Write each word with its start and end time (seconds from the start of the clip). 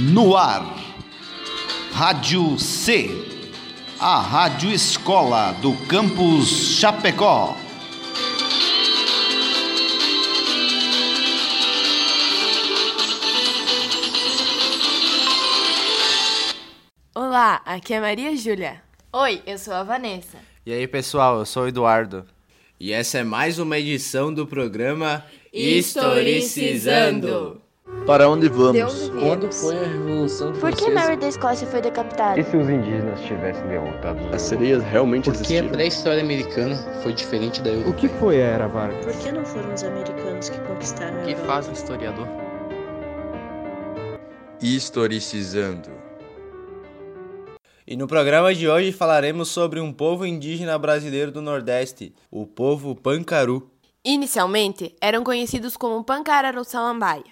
No 0.00 0.36
ar, 0.36 0.62
Rádio 1.92 2.56
C, 2.56 3.10
a 3.98 4.20
Rádio 4.20 4.70
Escola 4.70 5.50
do 5.54 5.74
Campus 5.88 6.78
Chapecó. 6.78 7.56
Olá, 17.12 17.60
aqui 17.64 17.94
é 17.94 18.00
Maria 18.00 18.36
Júlia. 18.36 18.80
Oi, 19.12 19.42
eu 19.44 19.58
sou 19.58 19.74
a 19.74 19.82
Vanessa. 19.82 20.38
E 20.64 20.72
aí, 20.72 20.86
pessoal, 20.86 21.40
eu 21.40 21.46
sou 21.46 21.64
o 21.64 21.68
Eduardo. 21.68 22.24
E 22.78 22.92
essa 22.92 23.18
é 23.18 23.24
mais 23.24 23.58
uma 23.58 23.76
edição 23.76 24.32
do 24.32 24.46
programa 24.46 25.24
Historicizando. 25.52 27.60
Para 28.06 28.28
onde 28.28 28.48
vamos? 28.48 29.10
Quando 29.10 29.52
foi 29.52 29.76
a 29.76 29.82
Revolução 29.86 30.52
Por 30.52 30.72
que? 30.74 30.90
Mary 30.90 31.16
da 31.16 31.28
Escócia 31.28 31.66
foi 31.66 31.80
decapitada? 31.80 32.40
E 32.40 32.44
se 32.44 32.56
os 32.56 32.68
indígenas 32.68 33.20
tivessem 33.20 33.66
derrotado 33.66 34.24
os 34.26 34.34
As 34.34 34.42
sereias 34.42 34.82
realmente 34.84 35.24
Por 35.24 35.32
que 35.34 35.38
a 35.38 35.42
existiram? 35.42 35.68
pré-história 35.70 36.22
americana 36.22 36.76
foi 37.02 37.12
diferente 37.12 37.60
da 37.62 37.70
O 37.70 37.74
europeia? 37.74 37.94
que 37.96 38.08
foi 38.08 38.42
a 38.42 38.46
Era 38.46 38.66
Vargas? 38.68 39.04
Por 39.04 39.14
que 39.22 39.32
não 39.32 39.44
foram 39.44 39.72
os 39.74 39.82
americanos 39.84 40.48
que 40.48 40.58
conquistaram 40.60 41.18
a 41.18 41.20
O 41.20 41.24
que 41.24 41.30
Europa? 41.32 41.46
faz 41.46 41.68
um 41.68 41.72
historiador? 41.72 42.26
Historicizando. 44.60 45.90
E 47.86 47.96
no 47.96 48.06
programa 48.06 48.54
de 48.54 48.68
hoje 48.68 48.92
falaremos 48.92 49.48
sobre 49.48 49.80
um 49.80 49.92
povo 49.92 50.26
indígena 50.26 50.78
brasileiro 50.78 51.30
do 51.32 51.40
Nordeste, 51.40 52.14
o 52.30 52.46
povo 52.46 52.94
Pancaru. 52.94 53.70
Inicialmente, 54.04 54.94
eram 55.00 55.24
conhecidos 55.24 55.76
como 55.76 56.04
Pancararu 56.04 56.64
Salambaia, 56.64 57.24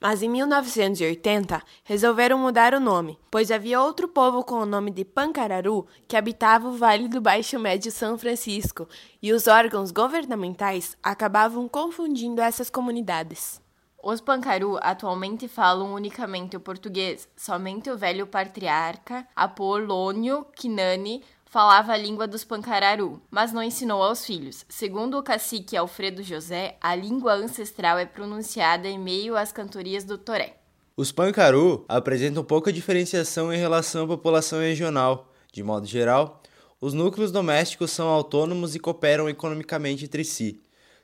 mas 0.00 0.22
em 0.22 0.28
1980 0.28 1.62
resolveram 1.84 2.38
mudar 2.38 2.74
o 2.74 2.80
nome, 2.80 3.18
pois 3.30 3.50
havia 3.50 3.80
outro 3.80 4.08
povo 4.08 4.44
com 4.44 4.56
o 4.56 4.66
nome 4.66 4.90
de 4.90 5.04
Pancararu 5.04 5.86
que 6.06 6.16
habitava 6.16 6.68
o 6.68 6.76
Vale 6.76 7.08
do 7.08 7.20
Baixo 7.20 7.58
Médio 7.58 7.92
São 7.92 8.18
Francisco, 8.18 8.88
e 9.22 9.32
os 9.32 9.46
órgãos 9.46 9.90
governamentais 9.90 10.96
acabavam 11.02 11.68
confundindo 11.68 12.40
essas 12.40 12.68
comunidades. 12.68 13.62
Os 14.02 14.20
Pancaru 14.20 14.78
atualmente 14.82 15.46
falam 15.46 15.94
unicamente 15.94 16.56
o 16.56 16.60
português. 16.60 17.28
Somente 17.36 17.88
o 17.88 17.96
velho 17.96 18.26
patriarca 18.26 19.28
Apolônio 19.36 20.44
Quinani 20.56 21.22
falava 21.52 21.92
a 21.92 21.98
língua 21.98 22.26
dos 22.26 22.44
Pancararu, 22.44 23.20
mas 23.30 23.52
não 23.52 23.62
ensinou 23.62 24.02
aos 24.02 24.24
filhos. 24.24 24.64
Segundo 24.70 25.18
o 25.18 25.22
cacique 25.22 25.76
Alfredo 25.76 26.22
José, 26.22 26.78
a 26.80 26.94
língua 26.94 27.34
ancestral 27.34 27.98
é 27.98 28.06
pronunciada 28.06 28.88
em 28.88 28.98
meio 28.98 29.36
às 29.36 29.52
cantorias 29.52 30.02
do 30.02 30.16
Toré. 30.16 30.56
Os 30.96 31.12
Pancaru 31.12 31.84
apresentam 31.86 32.42
pouca 32.42 32.72
diferenciação 32.72 33.52
em 33.52 33.58
relação 33.58 34.04
à 34.04 34.06
população 34.06 34.60
regional. 34.60 35.30
De 35.52 35.62
modo 35.62 35.86
geral, 35.86 36.40
os 36.80 36.94
núcleos 36.94 37.30
domésticos 37.30 37.90
são 37.90 38.08
autônomos 38.08 38.74
e 38.74 38.78
cooperam 38.78 39.28
economicamente 39.28 40.06
entre 40.06 40.24
si, 40.24 40.58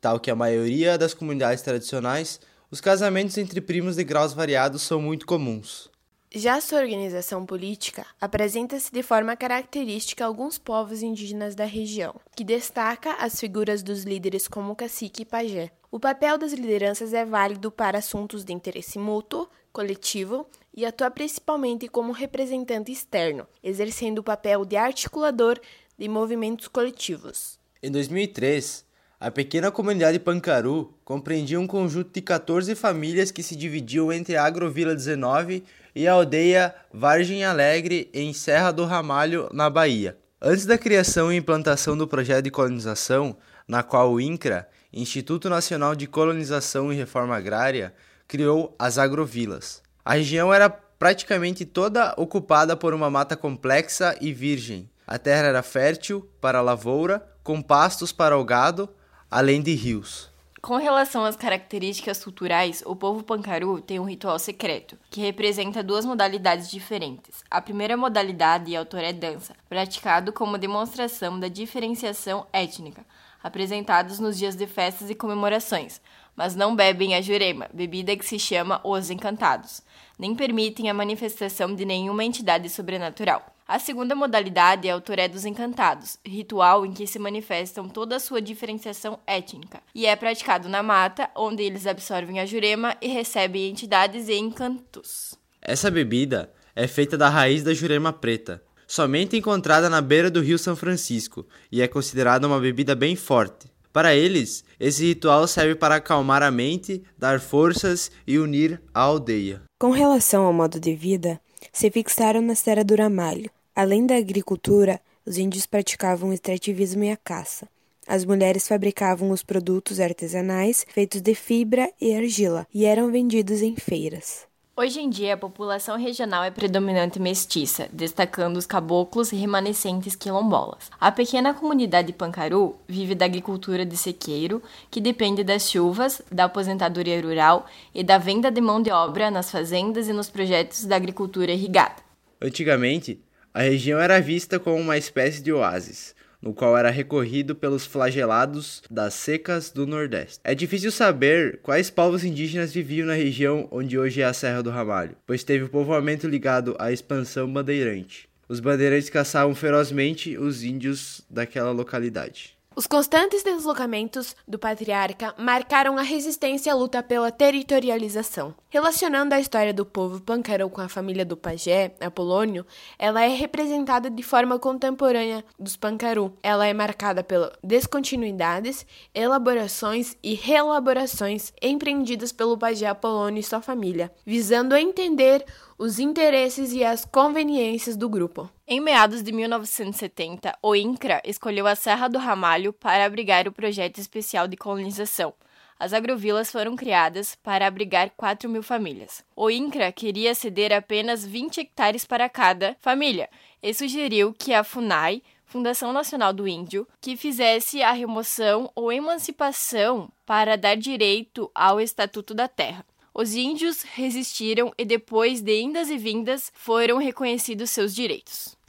tal 0.00 0.18
que 0.18 0.30
a 0.30 0.34
maioria 0.34 0.96
das 0.96 1.12
comunidades 1.12 1.62
tradicionais, 1.62 2.40
os 2.70 2.80
casamentos 2.80 3.36
entre 3.36 3.60
primos 3.60 3.96
de 3.96 4.04
graus 4.04 4.32
variados 4.32 4.80
são 4.80 5.02
muito 5.02 5.26
comuns. 5.26 5.89
Já 6.32 6.60
sua 6.60 6.78
organização 6.78 7.44
política 7.44 8.06
apresenta-se 8.20 8.92
de 8.92 9.02
forma 9.02 9.34
característica 9.34 10.22
a 10.22 10.28
alguns 10.28 10.58
povos 10.58 11.02
indígenas 11.02 11.56
da 11.56 11.64
região, 11.64 12.14
que 12.36 12.44
destaca 12.44 13.14
as 13.14 13.40
figuras 13.40 13.82
dos 13.82 14.04
líderes 14.04 14.46
como 14.46 14.76
cacique 14.76 15.22
e 15.22 15.24
pajé. 15.24 15.72
O 15.90 15.98
papel 15.98 16.38
das 16.38 16.52
lideranças 16.52 17.12
é 17.12 17.24
válido 17.24 17.68
para 17.68 17.98
assuntos 17.98 18.44
de 18.44 18.52
interesse 18.52 18.96
mútuo, 18.96 19.48
coletivo 19.72 20.46
e 20.72 20.86
atua 20.86 21.10
principalmente 21.10 21.88
como 21.88 22.12
representante 22.12 22.92
externo, 22.92 23.44
exercendo 23.60 24.20
o 24.20 24.24
papel 24.24 24.64
de 24.64 24.76
articulador 24.76 25.58
de 25.98 26.08
movimentos 26.08 26.68
coletivos. 26.68 27.58
Em 27.82 27.90
2003, 27.90 28.84
a 29.18 29.32
pequena 29.32 29.72
comunidade 29.72 30.20
Pancaru 30.20 30.94
compreendia 31.04 31.58
um 31.58 31.66
conjunto 31.66 32.12
de 32.12 32.22
14 32.22 32.76
famílias 32.76 33.32
que 33.32 33.42
se 33.42 33.56
dividiam 33.56 34.12
entre 34.12 34.36
a 34.36 34.44
Agrovila 34.44 34.94
19 34.94 35.64
e 35.94 36.06
a 36.06 36.12
aldeia 36.12 36.74
Vargem 36.92 37.44
Alegre, 37.44 38.10
em 38.12 38.32
Serra 38.32 38.70
do 38.70 38.84
Ramalho, 38.84 39.48
na 39.52 39.68
Bahia. 39.68 40.16
Antes 40.40 40.64
da 40.64 40.78
criação 40.78 41.32
e 41.32 41.36
implantação 41.36 41.96
do 41.96 42.08
projeto 42.08 42.44
de 42.44 42.50
colonização, 42.50 43.36
na 43.68 43.82
qual 43.82 44.12
o 44.12 44.20
INCRA, 44.20 44.68
Instituto 44.92 45.48
Nacional 45.48 45.94
de 45.94 46.06
Colonização 46.06 46.92
e 46.92 46.96
Reforma 46.96 47.36
Agrária, 47.36 47.94
criou 48.26 48.74
as 48.78 48.96
agrovilas. 48.96 49.82
A 50.04 50.14
região 50.14 50.52
era 50.52 50.70
praticamente 50.70 51.64
toda 51.64 52.14
ocupada 52.16 52.76
por 52.76 52.94
uma 52.94 53.10
mata 53.10 53.36
complexa 53.36 54.16
e 54.20 54.32
virgem. 54.32 54.88
A 55.06 55.18
terra 55.18 55.46
era 55.46 55.62
fértil 55.62 56.28
para 56.40 56.58
a 56.58 56.62
lavoura, 56.62 57.26
com 57.42 57.60
pastos 57.60 58.12
para 58.12 58.38
o 58.38 58.44
gado, 58.44 58.88
além 59.30 59.60
de 59.60 59.74
rios. 59.74 60.29
Com 60.62 60.76
relação 60.76 61.24
às 61.24 61.36
características 61.36 62.22
culturais, 62.22 62.82
o 62.84 62.94
povo 62.94 63.24
Pancaru 63.24 63.80
tem 63.80 63.98
um 63.98 64.04
ritual 64.04 64.38
secreto, 64.38 64.98
que 65.10 65.22
representa 65.22 65.82
duas 65.82 66.04
modalidades 66.04 66.70
diferentes. 66.70 67.42
A 67.50 67.62
primeira 67.62 67.96
modalidade 67.96 68.74
é 68.74 68.78
o 68.78 68.84
toré 68.84 69.10
dança, 69.10 69.56
praticado 69.70 70.34
como 70.34 70.58
demonstração 70.58 71.40
da 71.40 71.48
diferenciação 71.48 72.46
étnica, 72.52 73.06
apresentados 73.42 74.18
nos 74.18 74.36
dias 74.36 74.54
de 74.54 74.66
festas 74.66 75.08
e 75.08 75.14
comemorações, 75.14 75.98
mas 76.36 76.54
não 76.54 76.76
bebem 76.76 77.14
a 77.14 77.22
jurema, 77.22 77.66
bebida 77.72 78.14
que 78.14 78.26
se 78.26 78.38
chama 78.38 78.82
os 78.84 79.08
encantados, 79.08 79.82
nem 80.18 80.34
permitem 80.34 80.90
a 80.90 80.94
manifestação 80.94 81.74
de 81.74 81.86
nenhuma 81.86 82.22
entidade 82.22 82.68
sobrenatural. 82.68 83.46
A 83.70 83.78
segunda 83.78 84.16
modalidade 84.16 84.88
é 84.88 84.96
o 84.96 85.00
Toré 85.00 85.28
dos 85.28 85.44
Encantados, 85.44 86.18
ritual 86.26 86.84
em 86.84 86.92
que 86.92 87.06
se 87.06 87.20
manifestam 87.20 87.88
toda 87.88 88.16
a 88.16 88.18
sua 88.18 88.42
diferenciação 88.42 89.20
étnica, 89.24 89.80
e 89.94 90.06
é 90.06 90.16
praticado 90.16 90.68
na 90.68 90.82
mata, 90.82 91.30
onde 91.36 91.62
eles 91.62 91.86
absorvem 91.86 92.40
a 92.40 92.46
jurema 92.46 92.96
e 93.00 93.06
recebem 93.06 93.70
entidades 93.70 94.26
e 94.26 94.34
encantos. 94.34 95.36
Essa 95.62 95.88
bebida 95.88 96.52
é 96.74 96.88
feita 96.88 97.16
da 97.16 97.28
raiz 97.28 97.62
da 97.62 97.72
jurema 97.72 98.12
preta, 98.12 98.60
somente 98.88 99.36
encontrada 99.36 99.88
na 99.88 100.00
beira 100.00 100.32
do 100.32 100.40
rio 100.40 100.58
São 100.58 100.74
Francisco, 100.74 101.46
e 101.70 101.80
é 101.80 101.86
considerada 101.86 102.48
uma 102.48 102.58
bebida 102.58 102.96
bem 102.96 103.14
forte. 103.14 103.70
Para 103.92 104.16
eles, 104.16 104.64
esse 104.80 105.06
ritual 105.06 105.46
serve 105.46 105.76
para 105.76 105.94
acalmar 105.94 106.42
a 106.42 106.50
mente, 106.50 107.04
dar 107.16 107.38
forças 107.38 108.10
e 108.26 108.36
unir 108.36 108.82
a 108.92 109.02
aldeia. 109.02 109.62
Com 109.78 109.90
relação 109.90 110.44
ao 110.44 110.52
modo 110.52 110.80
de 110.80 110.92
vida, 110.92 111.40
se 111.72 111.88
fixaram 111.88 112.42
na 112.42 112.56
Serra 112.56 112.82
do 112.82 112.96
Ramalho. 112.96 113.48
Além 113.80 114.04
da 114.04 114.14
agricultura, 114.14 115.00
os 115.24 115.38
índios 115.38 115.64
praticavam 115.64 116.28
o 116.28 116.32
extrativismo 116.34 117.02
e 117.02 117.10
a 117.10 117.16
caça. 117.16 117.66
As 118.06 118.26
mulheres 118.26 118.68
fabricavam 118.68 119.30
os 119.30 119.42
produtos 119.42 119.98
artesanais 119.98 120.84
feitos 120.90 121.22
de 121.22 121.34
fibra 121.34 121.90
e 121.98 122.14
argila 122.14 122.66
e 122.74 122.84
eram 122.84 123.10
vendidos 123.10 123.62
em 123.62 123.74
feiras. 123.74 124.46
Hoje 124.76 125.00
em 125.00 125.08
dia, 125.08 125.32
a 125.32 125.38
população 125.38 125.96
regional 125.96 126.44
é 126.44 126.50
predominante 126.50 127.18
mestiça, 127.18 127.88
destacando 127.90 128.58
os 128.58 128.66
caboclos 128.66 129.32
e 129.32 129.36
remanescentes 129.36 130.14
quilombolas. 130.14 130.90
A 131.00 131.10
pequena 131.10 131.54
comunidade 131.54 132.12
Pancaru 132.12 132.76
vive 132.86 133.14
da 133.14 133.24
agricultura 133.24 133.86
de 133.86 133.96
sequeiro, 133.96 134.62
que 134.90 135.00
depende 135.00 135.42
das 135.42 135.70
chuvas, 135.70 136.20
da 136.30 136.44
aposentadoria 136.44 137.18
rural 137.18 137.64
e 137.94 138.04
da 138.04 138.18
venda 138.18 138.50
de 138.50 138.60
mão 138.60 138.82
de 138.82 138.90
obra 138.90 139.30
nas 139.30 139.50
fazendas 139.50 140.06
e 140.06 140.12
nos 140.12 140.28
projetos 140.28 140.84
da 140.84 140.96
agricultura 140.96 141.50
irrigada. 141.50 141.96
Antigamente, 142.42 143.18
a 143.52 143.62
região 143.62 143.98
era 143.98 144.20
vista 144.20 144.60
como 144.60 144.76
uma 144.76 144.96
espécie 144.96 145.42
de 145.42 145.52
oásis, 145.52 146.14
no 146.40 146.54
qual 146.54 146.78
era 146.78 146.88
recorrido 146.88 147.54
pelos 147.54 147.84
flagelados 147.84 148.82
das 148.88 149.14
secas 149.14 149.70
do 149.70 149.86
Nordeste. 149.86 150.38
É 150.44 150.54
difícil 150.54 150.92
saber 150.92 151.58
quais 151.60 151.90
povos 151.90 152.24
indígenas 152.24 152.72
viviam 152.72 153.08
na 153.08 153.14
região 153.14 153.68
onde 153.72 153.98
hoje 153.98 154.22
é 154.22 154.24
a 154.24 154.32
Serra 154.32 154.62
do 154.62 154.70
Ramalho, 154.70 155.16
pois 155.26 155.42
teve 155.42 155.64
o 155.64 155.68
povoamento 155.68 156.28
ligado 156.28 156.76
à 156.78 156.92
expansão 156.92 157.52
bandeirante. 157.52 158.28
Os 158.48 158.60
bandeirantes 158.60 159.10
caçavam 159.10 159.54
ferozmente 159.54 160.36
os 160.38 160.62
índios 160.62 161.22
daquela 161.28 161.72
localidade. 161.72 162.59
Os 162.80 162.86
constantes 162.86 163.42
deslocamentos 163.42 164.34
do 164.48 164.58
patriarca 164.58 165.34
marcaram 165.36 165.98
a 165.98 166.02
resistência 166.02 166.72
à 166.72 166.74
luta 166.74 167.02
pela 167.02 167.30
territorialização. 167.30 168.54
Relacionando 168.70 169.34
a 169.34 169.38
história 169.38 169.74
do 169.74 169.84
povo 169.84 170.18
Pancarou 170.22 170.70
com 170.70 170.80
a 170.80 170.88
família 170.88 171.22
do 171.22 171.36
pajé, 171.36 171.94
Apolônio, 172.00 172.64
ela 172.98 173.22
é 173.22 173.28
representada 173.28 174.08
de 174.08 174.22
forma 174.22 174.58
contemporânea 174.58 175.44
dos 175.58 175.76
Pancaru. 175.76 176.32
Ela 176.42 176.66
é 176.66 176.72
marcada 176.72 177.22
pelas 177.22 177.52
descontinuidades, 177.62 178.86
elaborações 179.14 180.16
e 180.22 180.32
reelaborações 180.32 181.52
empreendidas 181.60 182.32
pelo 182.32 182.56
pajé 182.56 182.86
Apolônio 182.86 183.40
e 183.40 183.44
sua 183.44 183.60
família, 183.60 184.10
visando 184.24 184.74
entender 184.74 185.44
os 185.78 185.98
interesses 185.98 186.72
e 186.72 186.82
as 186.82 187.04
conveniências 187.04 187.94
do 187.94 188.08
grupo. 188.08 188.48
Em 188.72 188.78
meados 188.78 189.20
de 189.20 189.32
1970, 189.32 190.56
o 190.62 190.76
INCRA 190.76 191.20
escolheu 191.24 191.66
a 191.66 191.74
Serra 191.74 192.06
do 192.06 192.20
Ramalho 192.20 192.72
para 192.72 193.04
abrigar 193.04 193.48
o 193.48 193.52
projeto 193.52 193.98
especial 193.98 194.46
de 194.46 194.56
colonização. 194.56 195.34
As 195.76 195.92
agrovilas 195.92 196.52
foram 196.52 196.76
criadas 196.76 197.34
para 197.42 197.66
abrigar 197.66 198.10
4 198.10 198.48
mil 198.48 198.62
famílias. 198.62 199.24
O 199.34 199.50
INCRA 199.50 199.90
queria 199.90 200.36
ceder 200.36 200.72
apenas 200.72 201.26
20 201.26 201.62
hectares 201.62 202.04
para 202.04 202.28
cada 202.28 202.76
família 202.80 203.28
e 203.60 203.74
sugeriu 203.74 204.32
que 204.32 204.54
a 204.54 204.62
FUNAI, 204.62 205.20
Fundação 205.44 205.92
Nacional 205.92 206.32
do 206.32 206.46
Índio, 206.46 206.86
que 207.00 207.16
fizesse 207.16 207.82
a 207.82 207.90
remoção 207.90 208.70
ou 208.76 208.92
emancipação 208.92 210.12
para 210.24 210.56
dar 210.56 210.76
direito 210.76 211.50
ao 211.52 211.80
Estatuto 211.80 212.32
da 212.32 212.46
Terra. 212.46 212.86
Os 213.12 213.34
índios 213.34 213.82
resistiram 213.82 214.72
e, 214.78 214.84
depois 214.84 215.42
de 215.42 215.60
indas 215.60 215.90
e 215.90 215.98
vindas, 215.98 216.52
foram 216.54 216.98
reconhecidos 216.98 217.70
seus 217.70 217.92
direitos. 217.92 218.59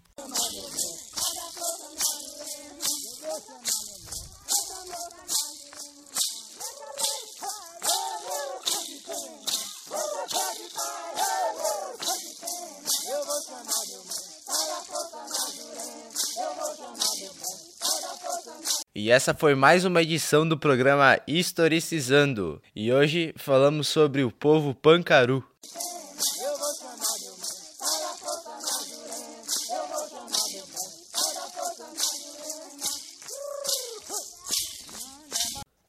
E 18.94 19.10
essa 19.10 19.34
foi 19.34 19.56
mais 19.56 19.84
uma 19.84 20.02
edição 20.04 20.48
do 20.48 20.58
programa 20.58 21.20
Historicizando. 21.28 22.62
E 22.76 22.94
hoje 22.94 23.34
falamos 23.36 23.88
sobre 23.88 24.24
o 24.24 24.32
povo 24.32 24.76
pancaru. 24.76 25.44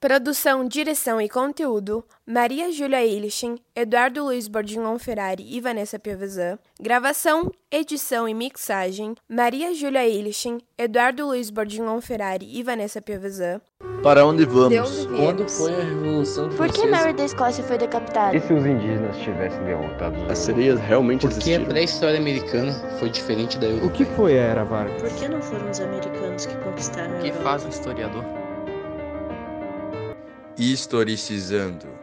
Produção, 0.03 0.67
direção 0.67 1.21
e 1.21 1.29
conteúdo: 1.29 2.05
Maria 2.27 2.73
Júlia 2.73 3.07
Illichin, 3.07 3.55
Eduardo 3.73 4.25
Luiz 4.25 4.49
Bordignon 4.49 4.99
Ferrari 4.99 5.47
e 5.49 5.61
Vanessa 5.61 5.97
Piovesan. 5.97 6.59
Gravação, 6.81 7.53
edição 7.71 8.29
e 8.29 8.35
mixagem: 8.35 9.15
Maria 9.29 9.73
Júlia 9.73 10.05
Illichin, 10.05 10.59
Eduardo 10.77 11.27
Luiz 11.29 11.51
Bordignon 11.51 12.01
Ferrari 12.01 12.49
e 12.53 12.65
Vanessa 12.65 13.01
Piovesan. 13.01 13.61
Para 14.03 14.27
onde 14.27 14.45
vamos? 14.45 15.07
Quando 15.07 15.49
foi 15.49 15.73
a 15.73 15.85
Revolução 15.85 16.49
Por 16.49 16.67
que 16.67 16.81
Francesa? 16.81 16.89
Mary 16.89 17.13
da 17.13 17.25
Escócia 17.25 17.63
foi 17.63 17.79
decapitada? 17.79 18.37
E 18.37 18.41
se 18.41 18.53
os 18.53 18.67
indígenas 18.67 19.17
tivessem 19.19 19.63
derrotado 19.63 20.21
os 20.25 20.31
As 20.33 20.39
sereias 20.39 20.81
realmente 20.81 21.21
Por 21.21 21.31
que 21.31 21.37
a 21.37 21.39
existiram? 21.39 21.67
pré-história 21.67 22.19
americana 22.19 22.73
foi 22.99 23.09
diferente 23.09 23.57
da 23.57 23.69
O 23.69 23.71
europeia? 23.71 23.93
que 23.93 24.05
foi 24.17 24.37
a 24.37 24.43
Era 24.43 24.65
Vargas? 24.65 25.01
Por 25.01 25.13
que 25.13 25.29
não 25.29 25.41
foram 25.41 25.71
os 25.71 25.81
americanos 25.81 26.47
que 26.47 26.57
conquistaram 26.57 27.15
a 27.15 27.19
O 27.19 27.23
que 27.23 27.33
faz 27.33 27.65
um 27.65 27.69
historiador? 27.69 28.42
Historicizando. 30.57 32.02